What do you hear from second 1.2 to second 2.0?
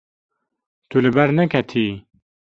neketiyî.